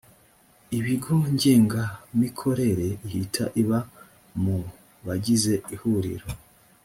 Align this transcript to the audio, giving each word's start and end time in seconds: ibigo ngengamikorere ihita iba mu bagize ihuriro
ibigo 0.77 1.13
ngengamikorere 1.33 2.87
ihita 3.05 3.45
iba 3.61 3.79
mu 4.43 4.57
bagize 5.05 5.53
ihuriro 5.73 6.27